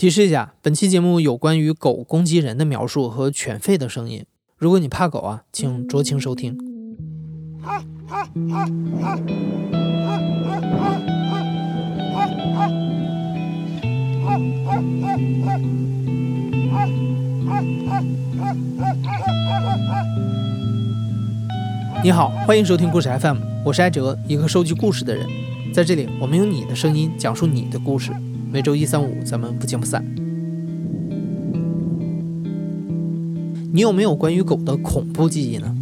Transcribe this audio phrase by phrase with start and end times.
[0.00, 4.24] 提示一下，本期节目有关于狗攻击人的描述和犬吠的声音。
[4.56, 6.56] 如果你怕狗啊，请酌情收听。
[22.02, 23.36] 你好，欢迎收听故事 FM，
[23.66, 25.28] 我是艾哲，一个收集故事的人。
[25.74, 28.10] 在这里，我们用你的声音讲述你的故事。
[28.52, 30.04] 每周一、三、五，咱们不见不散。
[33.72, 35.72] 你有没有关于狗的恐怖记忆呢？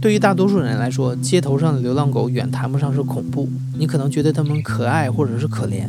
[0.00, 5.84] 对于大多数人来说，街头上的流浪狗远谈不上是恐怖，你可能觉得它们可爱或者是可怜。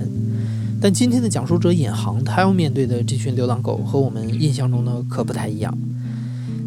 [0.80, 5.76] 但今天的讲述者尹航，他要面对的这群流浪狗和我们印象中的可不太一样。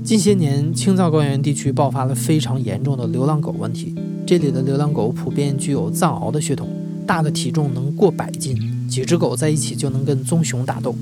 [0.02, 3.94] 近些年，青藏高原地区爆发了非常严重的流浪狗问题，
[4.27, 6.68] 这里的流浪狗普遍具有藏獒的血统，
[7.06, 8.73] 大的体重能过百斤。
[8.94, 10.94] 几只狗在一起就能跟棕熊打斗，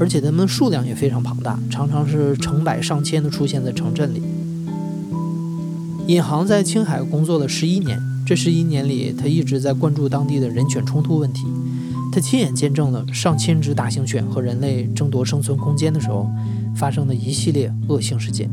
[0.00, 4.22] 而且它们数量也非常庞大，常常是成百上千的出现在城镇里。
[6.06, 11.44] 尹航在青海工作了十一年，这十一年里，他一直在关注当地的人犬冲突问题。
[12.10, 16.30] 他亲眼见证了上千只大型犬和人类争夺生存空间的时候
[16.74, 18.48] 发生的一系列恶性事件。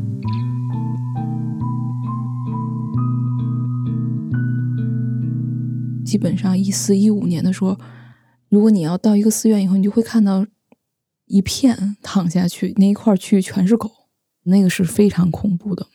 [6.04, 7.78] 基本上一四一五年的时候。
[8.54, 10.46] 如果你要到一个寺院以后，你就会看到
[11.26, 13.90] 一片躺下去那一块区域全是狗，
[14.44, 15.88] 那个是非常恐怖的。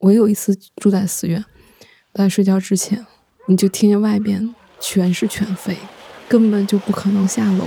[0.00, 1.42] 我有一次住在寺院，
[2.12, 3.06] 在睡觉之前，
[3.48, 5.74] 你就听见外边全是犬吠，
[6.28, 7.64] 根本就不可能下楼。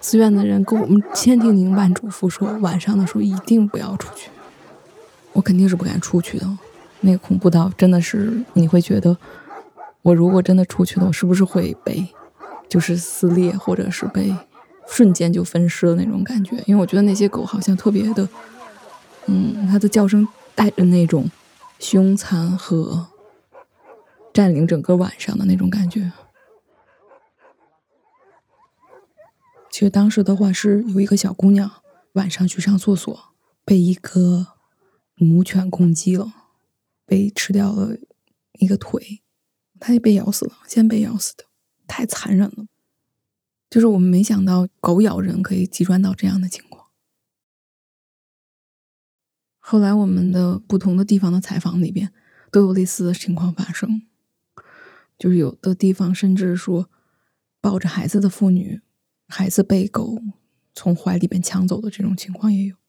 [0.00, 4.30] 寺院的人跟我们千叮咛万嘱咐说，晚上的时候一定不要出去。
[5.40, 6.46] 我肯定是不敢出去的，
[7.00, 9.16] 那个恐怖到真的是你会觉得，
[10.02, 12.06] 我如果真的出去了，我是不是会被
[12.68, 14.36] 就是撕裂，或者是被
[14.86, 16.62] 瞬间就分尸的那种感觉？
[16.66, 18.28] 因为我觉得那些狗好像特别的，
[19.28, 21.30] 嗯，它的叫声带着那种
[21.78, 23.06] 凶残和
[24.34, 26.12] 占领整个晚上的那种感觉。
[29.70, 31.70] 其实当时的话是有一个小姑娘
[32.12, 33.18] 晚上去上厕所，
[33.64, 34.48] 被一个。
[35.20, 36.32] 母犬攻击了，
[37.04, 37.96] 被吃掉了
[38.54, 39.22] 一个腿，
[39.78, 41.44] 它也被咬死了，先被咬死的，
[41.86, 42.66] 太残忍了。
[43.68, 46.86] 就是我们没想到狗咬人可以极端到这样的情况。
[49.58, 52.12] 后来我们的不同的地方的采访里边
[52.50, 54.02] 都有类似的情况发生，
[55.16, 56.90] 就是有的地方甚至说
[57.60, 58.80] 抱着孩子的妇女，
[59.28, 60.20] 孩子被狗
[60.74, 62.79] 从怀里边抢走的这种情况也有。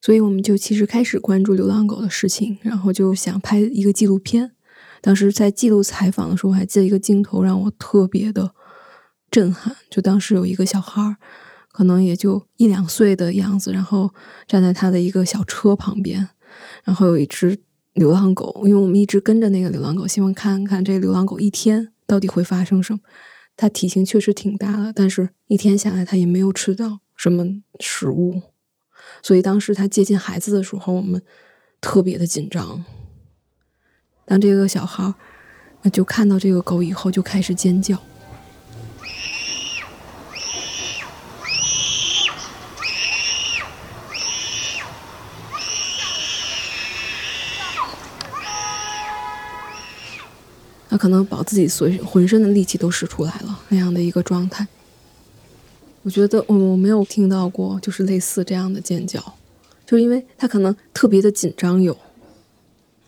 [0.00, 4.52] 所以我们就其实开始关注流浪狗的事情，然后就想拍一个纪录片。
[5.02, 8.52] 当时在记录采访的时候，我还记得一个镜头让我特别的
[9.30, 9.76] 震撼。
[9.88, 11.16] 就当时有一个小孩儿，
[11.72, 14.12] 可能也就一两岁的样子，然后
[14.46, 16.28] 站在他的一个小车旁边，
[16.84, 17.58] 然后有一只
[17.94, 18.62] 流浪狗。
[18.64, 23.00] 因为我们一直跟着那个流浪狗，希望看看这流浪狗一天到底会发生什么。
[23.56, 27.46] 它体型确实挺大的，但是一天下来，它也没有吃到什么
[27.78, 28.42] 食物。
[29.22, 31.20] 所以当时他接近孩子的时候，我们
[31.80, 32.84] 特别的紧张。
[34.24, 35.12] 当这个小孩
[35.82, 37.98] 那就看到这个狗以后，就开始尖叫。
[50.88, 54.66] 他可能把自己所浑身的力气都使出来了，那样的一个状态。
[56.02, 59.20] 我觉得我我没有听到过，就是类似这样的尖叫，
[59.84, 61.96] 就是因为他可能特别的紧张，有，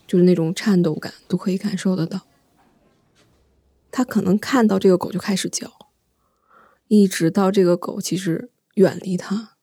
[0.07, 2.21] 就是那种颤抖感都可以感受得到。
[3.91, 5.71] 他可能看到这个狗就开始叫，
[6.89, 9.57] 一直到这个狗其实远离他，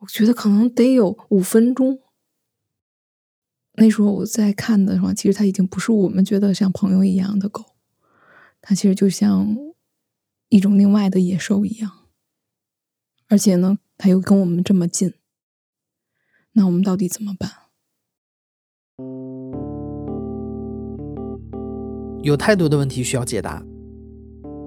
[0.00, 1.98] 我觉得可能得有五分钟。
[3.74, 7.64] 那时候我在看的话，其实它已经不是我们觉得像朋友一样的狗，
[8.60, 9.56] 它其实就像
[10.48, 11.97] 一种另外的野兽一样。
[13.30, 15.12] 而且呢，他又跟我们这么近，
[16.52, 17.50] 那我们到底怎么办？
[22.22, 23.62] 有太多的问题需要解答。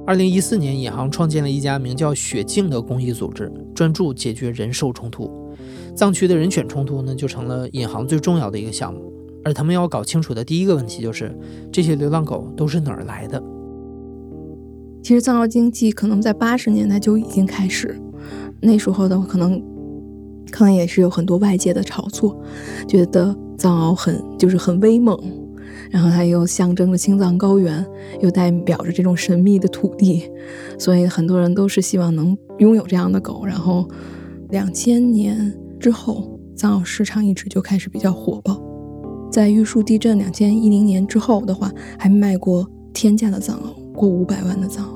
[0.05, 5.51] 二零一四年，尹航创建了一家名叫“雪镜”的公益组织，专注解决人兽冲突。
[5.95, 9.11] 藏区的人犬冲突呢，就成了引航最重要的一个项目。
[9.43, 11.35] 而他们要搞清楚的第一个问题就是，
[11.73, 13.41] 这些流浪狗都是哪儿来的？
[15.01, 17.99] 其实，藏獒经济可能在八十年代就已经开始。
[18.61, 19.61] 那时候的话，可能
[20.51, 22.39] 可能也是有很多外界的炒作，
[22.87, 25.17] 觉得藏獒很就是很威猛，
[25.89, 27.85] 然后它又象征着青藏高原，
[28.19, 30.29] 又代表着这种神秘的土地，
[30.77, 33.45] 所以很多人都是希望能拥有这样的狗。
[33.45, 33.87] 然后，
[34.49, 38.61] 两千年之后，藏獒市场一直就开始比较火爆。
[39.31, 44.89] 在玉树地震两千一零年之后的话，还卖过天价的藏獒，过五百万的藏獒。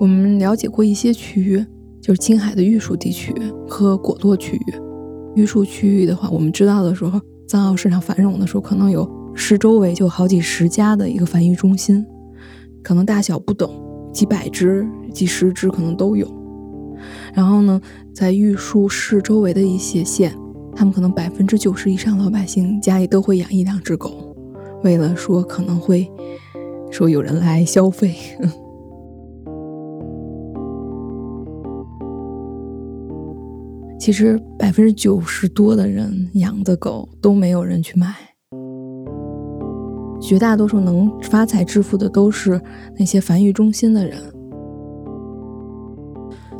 [0.00, 1.64] 我们了解过一些区域，
[2.04, 3.34] 就是青海的玉树地区
[3.66, 4.74] 和果垛区域。
[5.34, 7.18] 玉树区域的话，我们知道的时候，
[7.48, 12.04] 藏獒市场繁荣的时候，可能有市周围就好几十家的一个繁育中心，
[12.82, 13.66] 可能大小不等，
[14.12, 16.30] 几百只、几十只可能都有。
[17.32, 17.80] 然后呢，
[18.12, 20.36] 在玉树市周围的一些县。
[20.76, 24.36] 他们可能百分之九十以上老百姓家里都会养一两只狗，
[24.82, 26.10] 为了说可能会
[26.90, 28.12] 说有人来消费。
[34.04, 38.14] 其实百分之九十多的人养的狗都没有人去买，
[40.20, 42.60] 绝大多数能发财致富的都是
[42.98, 44.18] 那些繁育中心的人。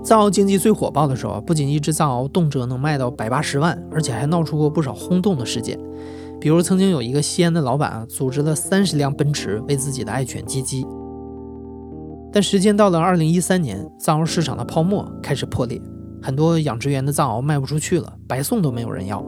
[0.03, 5.79] 藏獒经济最火爆的时候，不仅一只藏獒动辄能卖到百八十万，而且还闹出过不少轰动的事件。
[6.41, 10.87] 比如，曾经有一个西安的老板啊，组织了三十辆奔驰为自己的爱犬接机。
[12.33, 15.79] 但时间到了二零一三年，藏獒市场的泡沫开始破裂，
[16.25, 19.23] 很多养殖园的藏獒卖不出去了，白送都没有人要。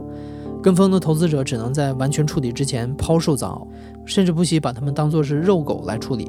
[0.63, 3.69] 跟风的投资者只能在完全处理之前抛售藏獒，
[4.07, 6.27] 甚至不惜把它们当作是肉狗来处理。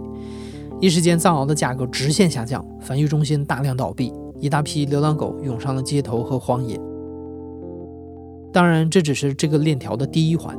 [0.81, 4.11] 一时间，藏獒的价格直线下降，繁育中心大量倒闭。
[4.41, 6.77] 一大批流浪狗涌上了街头和荒野。
[8.51, 10.53] 当然，这只是这个链条的第一环。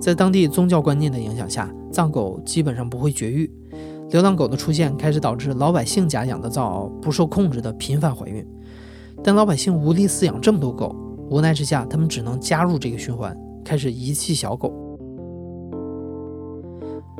[0.00, 3.50] 在当地宗教观念的影响下，藏狗基本上不会绝育。
[4.10, 8.46] 流浪狗的出现开始导致老百姓家养的藏獒不受控制的频繁怀孕。
[9.22, 10.94] 但老百姓无力饲养这么多狗，
[11.28, 14.72] 无奈之下，他们只能加入这个循环，开始遗弃小狗。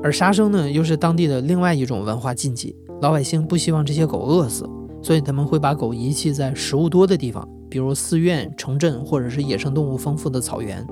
[0.02, 2.74] 而杀生呢，又是当地的另外一种文化禁忌。
[3.02, 4.68] 老百姓不希望这些狗饿死。
[5.02, 10.86] 所以他们会把狗遗弃在食物多的地方，比如寺院、城镇，或者是野生动物丰富的草原，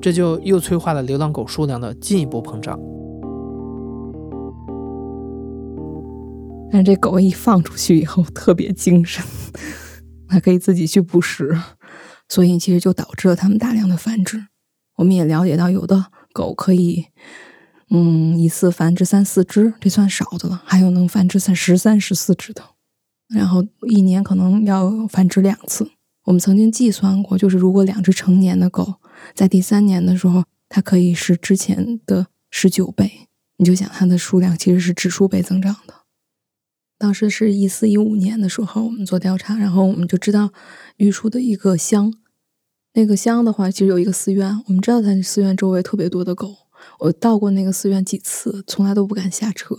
[0.00, 2.78] 这就又催化了流浪狗数量的进一步膨胀。
[6.70, 9.24] 但这狗一放出去以后特别精神，
[10.34, 11.56] 还可以自己去捕食，
[12.28, 14.48] 所以其实就导致了它们大量的繁殖。
[14.96, 17.06] 我们也了解到，有的狗可以，
[17.90, 22.64] 嗯，一次繁殖三四只，这算少的了；还有能繁殖三十三、十四只的。
[23.28, 25.88] 然后一年可能要繁殖两次。
[26.24, 28.94] 我们曾经计算过，就是如果两只成年的狗
[29.34, 33.28] 在第三年的时候，它可以是之前的十九倍。
[33.58, 35.94] 你就想它的数量其实是指数倍增长的。
[36.98, 40.52] 当时是一四一五年的时候，我们做调查，然后我们就知道
[40.96, 42.12] 玉树的一个乡，
[42.94, 46.54] 那个乡的话其实有一个寺院，我们知道它寺院周围特别多的狗。
[47.00, 49.78] 我到过那个寺院几次，从来都不敢下车。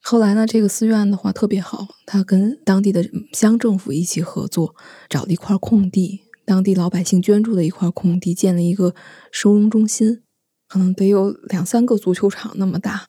[0.00, 4.74] 后来呢，这个寺院的话特别好，他跟当地的乡政府一起合作，
[5.08, 8.94] 找了一块空地，当地老百姓捐助的一块空地，建了一个
[9.30, 10.22] 收容中心，
[10.66, 13.08] 可能得有两三个足球场那么大。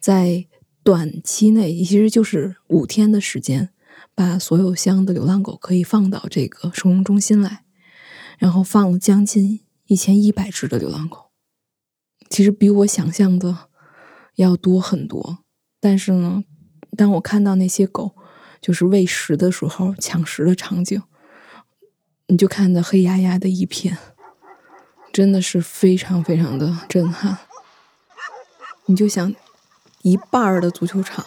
[0.00, 0.46] 在
[0.86, 3.70] 短期内，其实就是五天的时间，
[4.14, 7.64] 把所有箱的流浪狗可以放到这个收容中心来，
[8.38, 11.32] 然后放了将近一千一百只的流浪狗，
[12.30, 13.68] 其实比我想象的
[14.36, 15.38] 要多很多。
[15.80, 16.44] 但是呢，
[16.96, 18.14] 当我看到那些狗
[18.60, 21.02] 就是喂食的时候抢食的场景，
[22.28, 23.98] 你就看着黑压压的一片，
[25.12, 27.38] 真的是非常非常的震撼。
[28.84, 29.34] 你就想，
[30.06, 31.26] 一半的足球场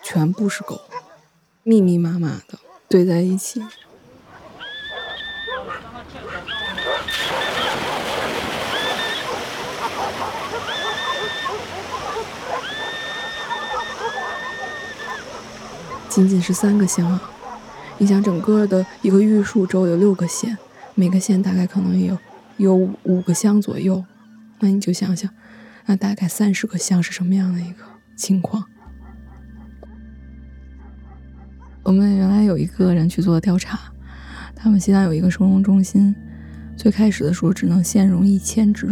[0.00, 0.82] 全部是狗，
[1.64, 3.60] 密密麻麻的堆在一起。
[16.08, 17.20] 仅仅是三个乡啊！
[17.98, 20.56] 你想，整个的一个玉树州有六个县，
[20.94, 22.16] 每个县大概可能有
[22.58, 24.04] 有五个乡左右，
[24.60, 25.28] 那你就想想，
[25.86, 27.82] 那大概三十个乡是什么样的一个
[28.14, 28.64] 情况？
[31.82, 33.78] 我们原来有一个人去做调查，
[34.54, 36.14] 他们现在有一个收容中心，
[36.76, 38.88] 最开始的时候只能限容一千只，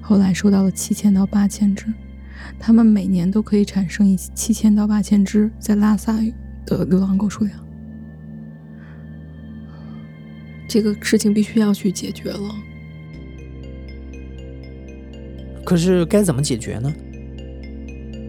[0.00, 1.86] 后来收到了七千到八千只。
[2.58, 6.18] 他们每年都可以产生一七千到八千只在拉萨
[6.66, 7.58] 的流浪狗数量，
[10.68, 12.54] 这个事情必须要去解决了。
[15.64, 16.92] 可是该怎么解决呢？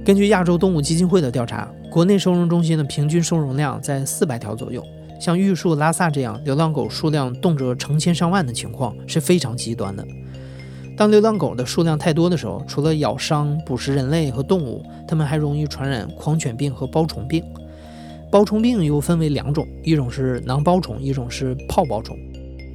[0.05, 4.83] 根据亚洲动物基金会的调查，国内收容中心的平均收容量在四百条左右。
[5.17, 10.05] 像玉树、拉萨这样流浪狗数量动辄成千上万的情况是非常极端的。
[10.97, 17.41] 当流浪狗的数量太多的时候，除了咬伤、捕食人类和动物，它们还容易传染狂犬病和包虫病。
[18.29, 22.17] 包虫病又分为两种，一种是囊包虫，一种是泡包虫。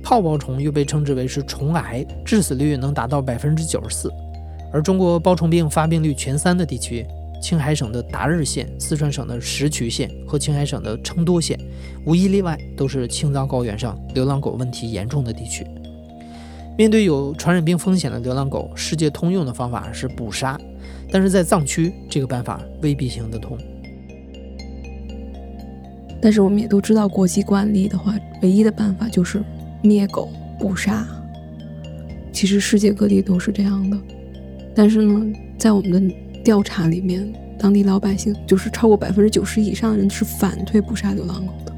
[0.02, 4.10] 泡包虫又被称之为是虫癌，致死率能达到百分之九十四。
[4.72, 7.06] 而中国包虫病发病率前三的地区，
[7.40, 11.58] 青海省的达日县、四川省的石渠县和青海省的成都县，
[12.04, 15.66] 无一例外都是青藏高原上流浪狗问题严重的地区。
[16.76, 20.56] 面对有传染病风险的流浪狗，世界通用的方法是捕杀，
[21.10, 23.58] 但是在藏区这个办法未必行得通。
[26.20, 29.42] 但是我们也都知道，国际惯例的话，唯一的办法就是
[29.82, 30.28] 灭狗
[30.58, 31.06] 捕杀。
[32.32, 33.98] 其实世界各地都是这样的，
[34.74, 36.14] 但是呢，在我们的
[36.48, 41.72] 调查里面，当地老百姓就是超过百分之九十以上的人是反对捕杀流浪狗的。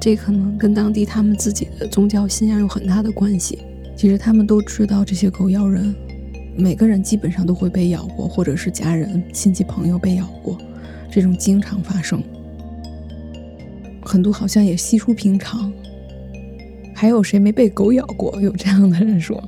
[0.00, 3.58] 这可能跟当地他们自己的宗教信仰有很大的关系。
[3.96, 5.92] 其实他们都知道这些狗咬人，
[6.56, 10.56] 每个人基本上都会被咬过，或者是家人、亲戚、朋友被咬过，
[11.10, 12.22] 这种经常发生。
[14.04, 15.72] 很多好像也稀疏平常。
[16.94, 18.40] 还有谁没被狗咬过？
[18.40, 19.42] 有这样的人说，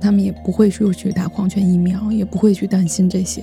[0.00, 3.42] 他们也不会说去打狂犬疫苗，也不会去担心这些。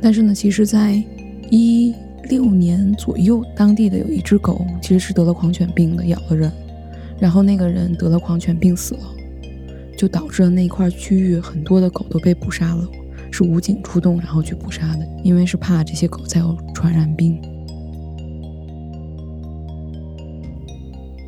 [0.00, 1.02] 但是呢，其实，在
[1.50, 1.94] 一。
[2.28, 6.50] 六年左右，当地的有一只狗其实是得了狂犬病的，咬了人，
[7.18, 9.00] 然后那个人得了狂犬病死了，
[9.98, 12.88] 就导致了那块区域很多的狗都被捕杀了，
[13.30, 17.38] 是武警出动然后去捕杀的，因为是怕这些狗再有传染病。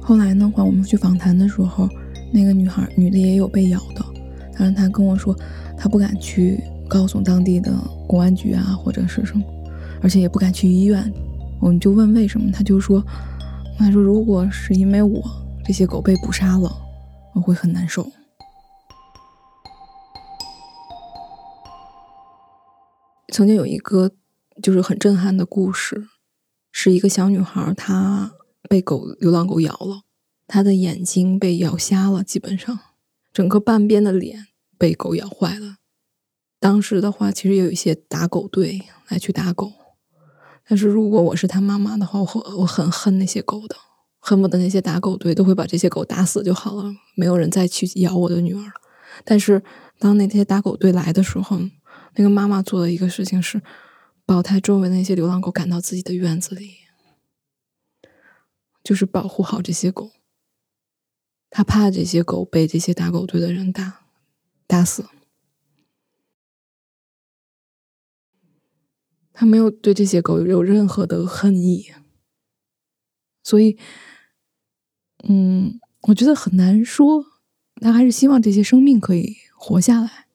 [0.07, 1.89] 后来的话，我们去访谈的时候，
[2.31, 4.05] 那个女孩女的也有被咬的，
[4.55, 5.35] 但是她跟我说，
[5.79, 7.73] 她不敢去告诉当地的
[8.07, 9.43] 公安局啊，或者是什么。
[10.03, 11.11] 而且也不敢去医院，
[11.59, 13.03] 我们就问为什么，他就说
[13.79, 15.23] ：“他说如果是因为我
[15.65, 16.71] 这些狗被捕杀了，
[17.35, 18.07] 我会很难受。”
[23.33, 24.11] 曾经有一个
[24.63, 26.09] 就是很震撼的故事，
[26.71, 28.33] 是一个小女孩，她
[28.69, 30.03] 被狗流浪狗咬了，
[30.47, 32.79] 他的眼睛被咬瞎了，基本上
[33.33, 34.47] 整个半边的脸
[34.79, 35.77] 被狗咬坏了。
[36.59, 39.73] 当时的话，其实也有一些打狗队来去打狗。
[40.67, 43.77] 但是如果我是他妈妈的话，我我很恨那些狗的，
[44.19, 48.73] 恨不得那些打狗队都会把这些狗打死就好了，没有人再去咬我的女儿。
[49.25, 49.63] 但是
[49.99, 51.61] 当那些打狗队来的时候，
[52.17, 53.61] 那个妈妈做的一个事情是，
[54.25, 56.71] 保胎周围那些流浪狗赶到自己的院子里，
[58.85, 60.13] 就是保护好这些狗。
[61.51, 64.05] 他怕这些狗被这些打狗队的人打
[64.69, 65.07] 打死。
[69.33, 71.93] 他没有对这些狗有任何的恨意，
[73.43, 73.77] 所以，
[75.29, 77.25] 嗯，我觉得很难说。
[77.81, 80.27] 他还是希望这些生命可以活下来。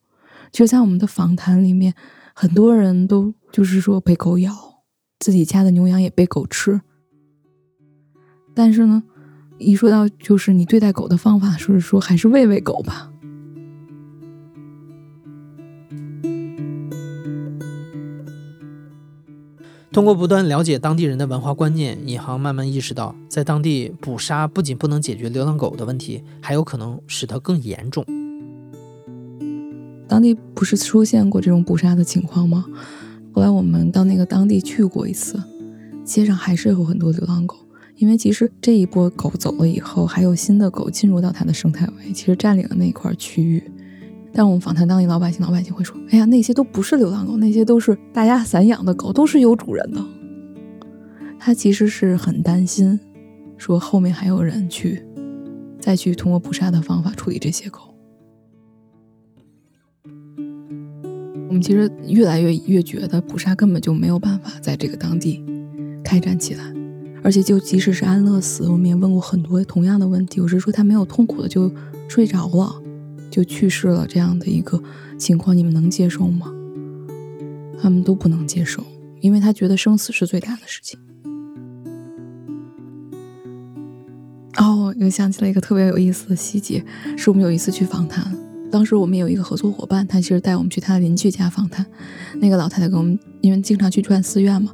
[0.51, 1.95] 就在我们的访谈里面，
[2.35, 4.83] 很多人都就是说被狗咬，
[5.17, 6.81] 自己家的牛羊也被狗吃。
[8.59, 9.01] 但是呢，
[9.57, 13.09] 一说到就是你对待狗的方法，说是说还是喂喂狗吧。
[19.93, 28.05] 通过不断了解当地人的文化观念，尹航慢慢意识到，在当地捕杀不仅不能解决流浪狗的问题，还有可能使它更严重。
[30.05, 32.65] 当地不是出现过这种捕杀的情况吗？
[33.31, 35.41] 后来我们到那个当地去过一次，
[36.03, 37.55] 街上还是有很多流浪狗，
[37.99, 43.61] 因为其实这一波狗走了以后，还有新的狗进入到它的生态位，其实占领了那块区域。
[44.31, 50.01] 但我们访谈当地老百姓，老百姓会说：“哎呀，那些都不是流浪狗，那些都是大家散养的狗，都是有主人的。”
[51.37, 52.97] 他其实是很担心，
[53.57, 55.03] 说后面还有人去
[55.77, 57.81] 再去通过捕杀的方法处理这些狗。
[61.49, 65.43] 我们其实越来越越觉得捕杀根本就没有办法在这个当地
[66.01, 66.63] 开展起来，
[67.23, 71.71] 而且就即使是安乐死，我们也问过很多同样的问题，我是说他没有痛苦的就
[72.07, 72.81] 睡着了。
[73.31, 74.81] 就去世了，这样的一个
[75.15, 76.51] 情况，你们能接受吗？
[77.79, 78.83] 他们都不能接受，
[79.21, 80.99] 因为他觉得生死是最大的事情。
[84.57, 86.83] 哦，又想起了一个特别有意思的细节，
[87.15, 88.35] 是我们有一次去访谈，
[88.71, 91.85] 当时我们有一个合作伙伴，他其实带我们去他的邻居家访谈。
[92.41, 94.71] 那个老太太跟我们，因为经常去转寺院嘛，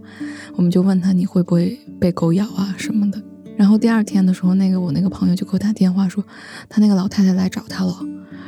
[0.56, 3.22] 我们就问他你会不会被狗咬啊什么的。
[3.58, 6.24] 然后第二天的时候，那个我那个朋友就给我打电话说，
[6.68, 7.98] 他那个老太太来找他了。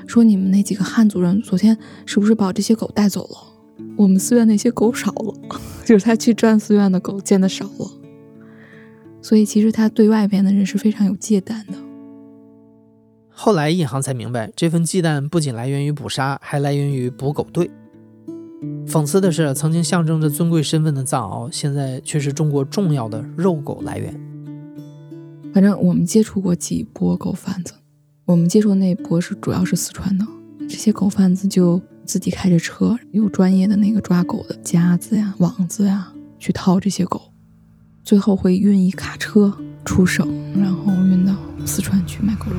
[0.05, 3.37] 说你们那几个汉族人昨天是不是把这些狗带走了？
[3.95, 5.33] 我们寺院那些狗少了，
[5.85, 7.91] 就是他去转寺院的狗见的少了。
[9.21, 11.73] 所以其实他对外边的人是非常有忌惮的。
[13.29, 17.69] 后来尹航才明白，这份忌惮不仅来源于捕杀，还来源于捕狗队。
[18.87, 24.13] 讽刺的是，曾经象征着尊贵身份的藏獒，现在却是中国重要的肉狗来源。
[25.53, 27.73] 反正我们接触过几波狗贩子，
[28.25, 30.25] 我们接触的那一波是主要是四川的，
[30.61, 37.21] 这些狗贩子就自己开着车，有专业的那个抓狗的夹子呀、网子呀，去套这些狗，
[38.03, 41.35] 最后会运一卡车出省，然后运到
[41.65, 42.57] 四川去卖狗肉。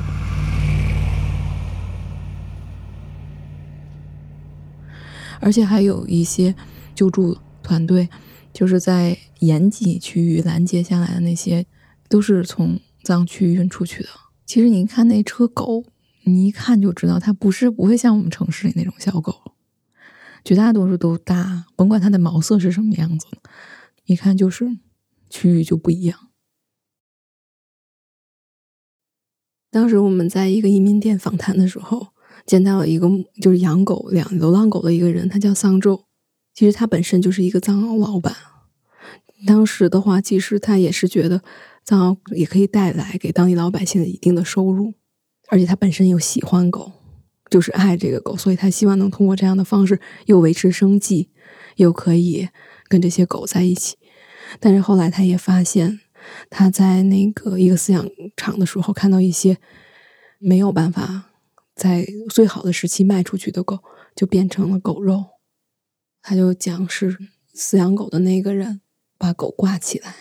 [5.41, 6.55] 而且还有一些
[6.95, 8.09] 救助团队，
[8.53, 11.65] 就是在延吉区域拦截下来的那些，
[12.09, 14.09] 都是从藏区运出去的。
[14.45, 15.85] 其实你看那车狗，
[16.25, 19.53] 你一看就知道它不是不会像我们城市里那种小狗，
[20.45, 23.27] 绝大多数都大，甭管它的毛色是什么样子，
[24.07, 24.79] 一看就是
[25.31, 26.31] 区域就不一样。
[29.71, 32.09] 当时我们在一个移民店访谈的时候。
[32.49, 33.07] 见到了一个
[33.43, 36.07] 就是养狗、养流浪狗的一个人，他叫桑周。
[36.55, 38.35] 其实他本身就是一个藏獒老板。
[39.47, 41.43] 当时的话，其实他也是觉得
[41.85, 44.95] 藏獒也可以带来给当地老百姓一定的收入，
[45.51, 46.91] 而且他本身又喜欢狗，
[47.51, 51.29] 就是爱这个狗，所以他希望能通过这样的方式又维持生计，
[51.77, 52.49] 又可以
[52.89, 53.97] 跟这些狗在一起。
[54.59, 56.01] 但是后来他也发现，
[56.49, 59.59] 他在那个一个饲养场的时候，看到一些
[60.41, 61.27] 没有办法。
[61.79, 63.79] 在最好的时期卖出去的狗
[64.17, 65.27] 就变成了狗肉，
[66.21, 67.17] 他就讲是
[67.55, 68.81] 饲养狗的那个人
[69.17, 70.17] 把狗挂起来，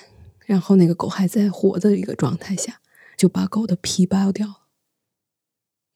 [0.45, 2.79] 然后那个狗还在活的一个状态下，
[3.17, 4.67] 就把狗的皮剥掉了。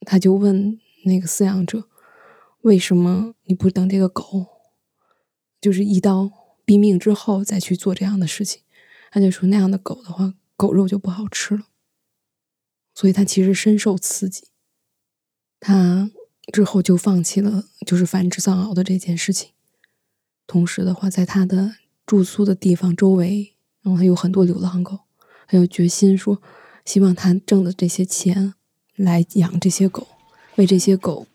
[0.01, 1.87] 他就问那个饲养者
[2.61, 4.47] ：“为什么你不等这个狗
[5.61, 6.31] 就是一刀
[6.65, 8.63] 毙命之后再去做这样的事情？”
[9.11, 11.67] 他就说：“那样的狗的话，狗肉就不好吃了。”
[12.95, 14.47] 所以他其实深受刺激。
[15.61, 16.09] 他
[16.51, 19.51] 之后就放弃了，就是繁殖藏獒的这件事情。
[20.47, 25.01] 同时的话，在他的住宿的地方周围，然后还有很多流浪狗，
[25.47, 26.41] 他有决心说，
[26.83, 28.55] 希望他挣的这些钱
[28.95, 30.07] 来养这些狗，
[30.55, 31.27] 为这些狗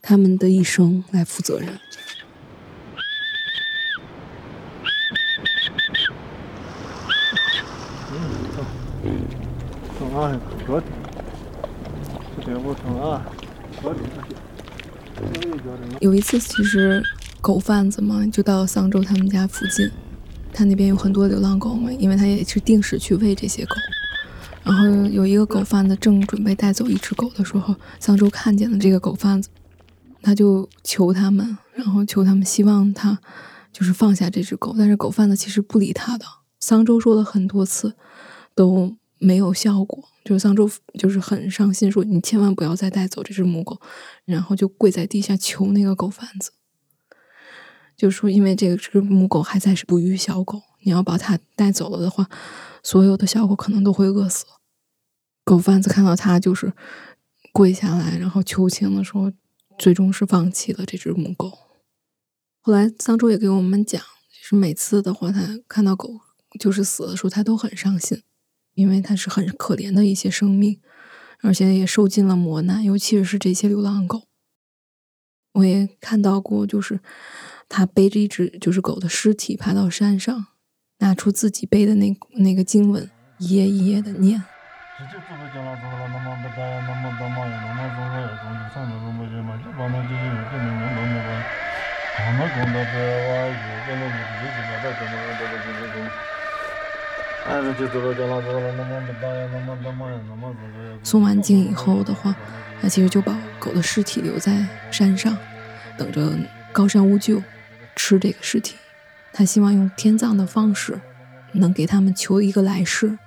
[0.00, 1.78] 他们的一生来负责任。
[16.00, 17.02] 有一次，其实
[17.40, 19.90] 狗贩子嘛，就到桑州他们家附近，
[20.52, 23.76] 他那边有很多流浪狗嘛，因为他也是定时去喂这些狗。
[24.62, 29.50] 然后有一个狗贩子正准备带走一只狗的时候，桑州看见了这个狗贩子，
[30.22, 33.18] 他就求他们，然后求他们希望他
[33.72, 34.74] 就是放下这只狗。
[34.78, 36.24] 但是狗贩子其实不理他的，
[36.58, 37.94] 桑州说了很多次
[38.54, 40.08] 都没有效果。
[40.24, 43.78] 就是桑州就是很伤心，说你千万不要再带走这只母狗，
[44.24, 46.52] 然后就跪在地下求那个狗贩子，
[47.94, 52.28] 就说因为这个只母狗还在是哺育小狗，你要把它带走了的话，
[52.82, 54.46] 所有的小狗可能都会饿死。
[55.44, 56.72] 狗贩子看到他就是
[57.52, 59.30] 跪下来，然后求情的时候，
[59.78, 61.52] 最终是放弃了这只母狗。
[62.60, 66.08] 后来桑州也给我们讲，就是每次的话，他看到狗
[66.58, 68.22] 就是死的时候，他都很伤心。
[68.74, 70.80] 因为它是很可怜的一些生命，
[71.40, 74.24] 而且也受尽了磨难，尤其是这些流浪狗。
[75.52, 77.00] 我也看到过，就是
[77.68, 80.46] 他背着一只就是狗的尸体爬到山上，
[80.98, 83.08] 拿出自己背的那那个经文，
[83.38, 84.42] 一页一页的念。
[101.02, 102.34] 送完经以后的话，
[102.80, 105.36] 他其实就把狗的尸体留在山上，
[105.98, 106.32] 等着
[106.72, 107.42] 高山巫救
[107.94, 108.76] 吃这个尸体。
[109.32, 111.00] 他希望用天葬的方式，
[111.52, 113.18] 能给他们求一个来世。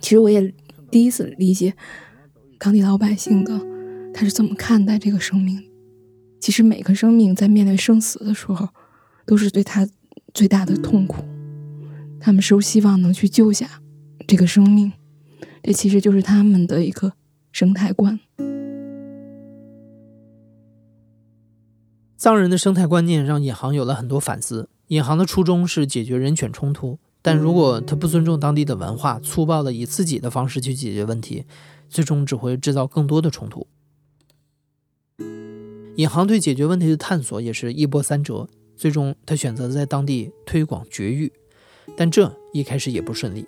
[0.00, 0.52] 其实我也
[0.90, 1.74] 第一次理解
[2.58, 3.60] 当地老百姓的
[4.12, 5.67] 他是怎么看待这个生命的。
[6.40, 8.68] 其实每个生命在面对生死的时候，
[9.26, 9.88] 都是对他
[10.32, 11.24] 最大的痛苦。
[12.20, 13.80] 他们是希望能去救下
[14.26, 14.92] 这个生命，
[15.62, 17.12] 这其实就是他们的一个
[17.52, 18.18] 生态观。
[22.16, 24.68] 藏人的生态观念让尹航有了很多反思。
[24.88, 31.44] 尹航的初衷是解决人犬冲突，但如果他不尊重当地的文化，粗暴的以自己的方式去解决问题，
[31.88, 33.66] 最终只会制造更多的冲突。
[35.98, 38.48] 尹航对解决问题的探索也是一波三折。
[38.76, 41.32] 最终他选择在当地推广绝育，
[41.96, 43.44] 但这一开始也不顺利。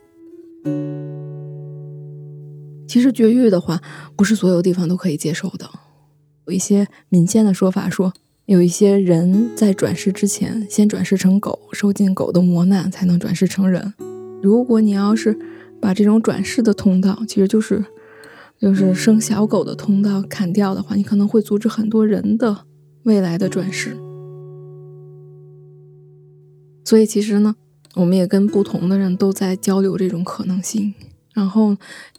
[2.88, 3.80] 其实绝育的话，
[4.16, 5.70] 不是所有地方都可以接受的。
[6.46, 8.12] 有一些民间的说法说，
[8.46, 13.94] 有一些人在转世之前，先转世成狗，受尽狗的磨难，才能转世成人。
[14.42, 15.38] 如果你要是
[15.80, 17.84] 把这种转世的通道，其实就是
[18.61, 22.66] 就是生小狗的通道砍掉的话，你可能会阻止很多人的
[23.05, 23.96] 未来的转世。
[26.85, 27.57] 所以其实呢，
[27.94, 30.92] 我们也跟不同的人都在交流这种可能性。
[31.33, 31.77] 然后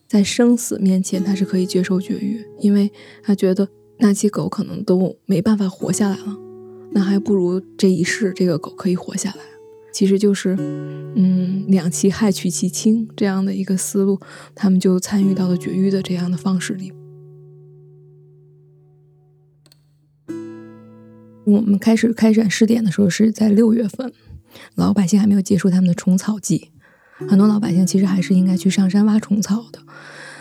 [0.08, 3.68] 在生死面前，他是可以接受绝育，因为他觉得
[4.00, 6.38] 那些狗可能都没办法活下来了，
[6.92, 9.51] 那还不如这一世这个狗可以活下来。
[9.92, 10.56] 其实就是，
[11.16, 14.20] 嗯，两其害取其轻这样的一个思路，
[14.56, 16.94] 他们就参与到了绝育的这样的方式里。
[21.44, 24.14] 我们开始开展试点的时候是在六月份。
[24.76, 26.72] 老百姓还没有结束他们的虫草季，
[27.28, 29.80] 很多老百姓其实还是应该去上山挖虫草的。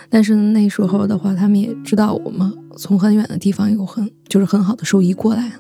[0.08, 5.52] 但是那时候的话，他们也知道我们从很远的地方有很就是很好的兽医过来，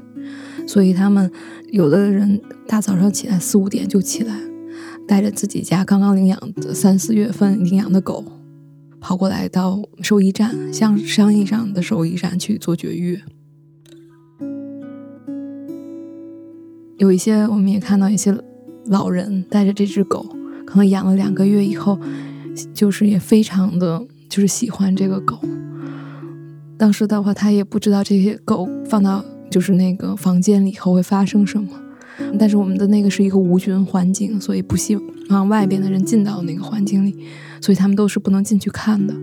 [0.70, 1.28] 所以他们
[1.72, 4.40] 有的人大早上起来四五点就起来，
[5.04, 8.24] 带着自己家刚刚领养的三四月份领养的狗，
[9.00, 13.20] 跑过来到兽医站，像商业上的兽医站去做绝育。
[16.98, 18.32] 有一些我们也看到一些
[18.86, 20.24] 老人带着这只狗，
[20.64, 21.98] 可能养了两个月以后，
[22.72, 25.36] 就是也非常的就是喜欢这个狗。
[26.78, 31.68] 当时的话，他也不知道这些狗放到就是那个房间里以后会发生什么。
[32.38, 34.96] 但是我们的那个是一个无菌环境，所以不希
[35.30, 37.16] 望外边的人进到那个环境里，
[37.62, 39.14] 所以他们都是不能进去看的。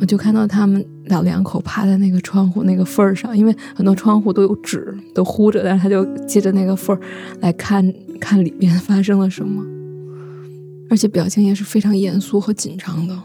[0.00, 7.00] 我就看到他们老两口趴在那个窗户那个缝儿上，因为很多窗户都有纸都糊着，但是他就借着那个缝儿
[7.40, 9.64] 来看看里面发生了什么，
[10.90, 13.16] 而且表情也是非常严肃和紧张的，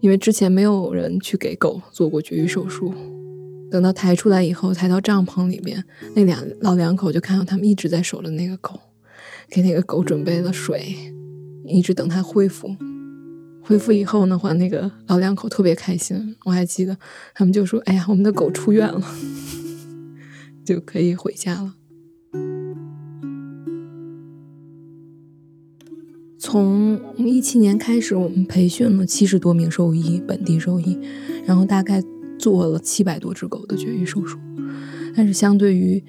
[0.00, 2.92] 因为之前没有人去给狗做过绝育手术。
[3.70, 8.78] 等到抬出来以后，抬到帐篷里边，那两老两口就看到他们一直在守着那个狗，
[9.50, 10.94] 给那个狗准备了水，
[11.66, 12.76] 一直等它恢复。
[13.62, 16.36] 恢复以后的话，那个老两口特别开心。
[16.44, 16.96] 我还记得，
[17.34, 19.02] 他们就说：“哎呀，我们的狗出院了，
[20.64, 21.74] 就可以回家了。”
[26.38, 30.96] 从一七年开始，我们培训了七十多名兽医，本地兽医，
[31.44, 32.00] 然后大概
[32.38, 34.38] 做了七百多只狗的绝育手术。
[35.14, 36.04] 但是，相对于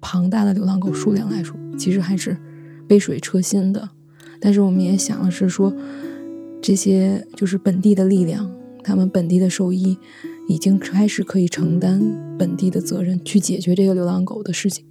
[0.00, 2.36] 庞大的流浪狗数量来说，其实还是
[2.86, 3.88] 杯水车薪的。
[4.40, 5.72] 但是，我们也想的是说。
[6.62, 8.50] 这些就是本地的力量，
[8.82, 9.96] 他们本地的兽医
[10.48, 12.02] 已经开始可以承担
[12.36, 14.84] 本地的责任，去解决这个流浪狗的事情。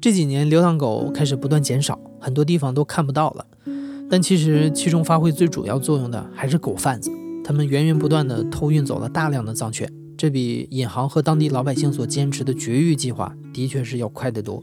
[0.00, 3.46] 这几年流浪狗开始不断减少，很多地方都看不到了。
[4.10, 7.12] 但其实其中发挥最主要作用的还是狗贩子，
[7.46, 14.60] 他们源源不断地偷运走了大量的藏犬，这比引航和当地老百姓所坚持的绝育计划的确是要快得多。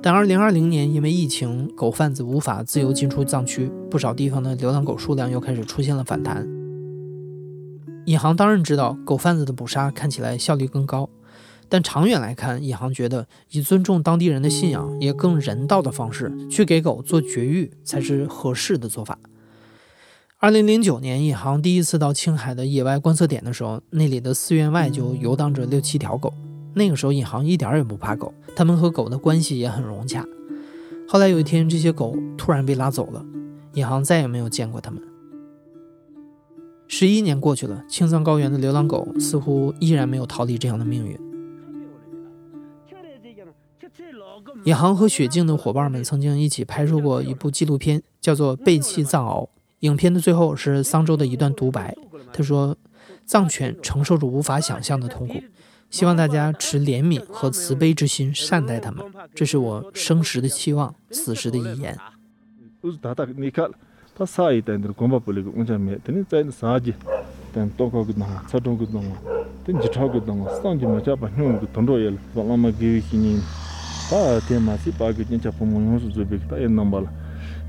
[0.00, 6.48] 但2020年，因为疫情，狗贩子无法自由进出藏区，不少地方的流浪狗数量又开始出现了反弹。
[8.06, 11.10] 引航当然知道，狗贩子的捕杀看起来效率更高，
[11.68, 19.18] 但长远来看，引航觉得以尊重当地人的信仰，也更人道的方式去给狗做绝育才是合适的做法。
[20.42, 26.34] 2009年，尹航第一次到青海的野外观测点的时候，那里的寺院外就游荡着六七条狗。
[26.74, 30.26] 那个时候，尹航一点也不怕狗，他们和狗的关系也很融洽。
[31.06, 33.24] 后来有一天，这些狗突然被拉走了，
[33.74, 35.00] 尹航再也没有见过它们。
[36.88, 41.16] 十一年过去了，青藏高原的流浪狗似乎依然没有逃离这样的命运。
[44.64, 49.44] 尹航和雪静的伙伴们曾经一起拍摄过一部纪录片，叫做《背弃藏獒》。
[49.82, 51.94] 影片的最后是桑州的一段独白，
[52.32, 52.76] 他说
[53.26, 55.42] ：“藏犬承受着无法想象的痛苦。”
[55.90, 61.94] 希望大家持怜悯和慈悲之心善待他们，这是我生时的期望，死时的遗言。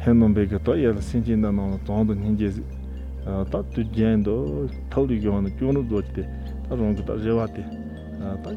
[0.05, 2.49] hennon beke to yel sinjin da nong zong do nyen je
[3.51, 6.23] ta tu jen do thol ri gyon kyu no do te
[6.67, 7.63] ta rong ta je wa te
[8.43, 8.51] ta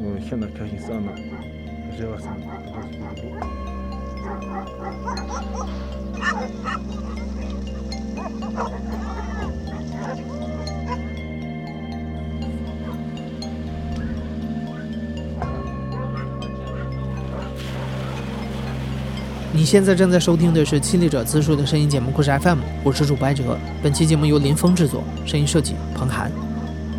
[0.00, 1.12] no hen na ka hi sa na
[1.96, 2.32] je wa sa
[8.58, 9.34] Thank you.
[19.68, 23.54] 现在正在收听的是《亲历者自述》的声音节目故事 FM，我是主播艾哲。
[23.82, 26.32] 本期节目由林峰制作，声音设计彭涵。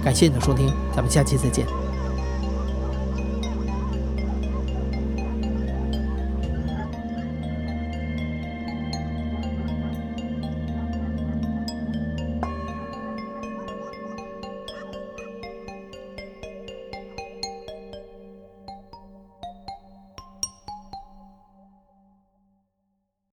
[0.04, 1.66] 感谢你的收听，咱们下期再见。